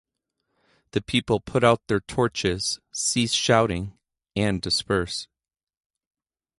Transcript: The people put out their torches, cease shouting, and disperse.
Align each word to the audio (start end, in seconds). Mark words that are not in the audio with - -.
The 0.93 1.01
people 1.03 1.39
put 1.39 1.63
out 1.63 1.85
their 1.85 1.99
torches, 1.99 2.79
cease 2.91 3.33
shouting, 3.33 3.99
and 4.35 4.59
disperse. 4.59 5.27